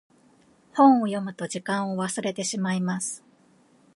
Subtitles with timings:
[0.73, 3.23] 本を読むと時間を忘れてしまいます。